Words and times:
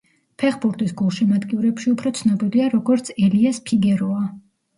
ფეხბურთის 0.43 0.93
გულშემატკივრებში 1.01 1.89
უფრო 1.91 2.13
ცნობილია 2.21 2.71
როგორც 2.77 3.13
ელიას 3.27 3.61
ფიგეროა. 3.71 4.25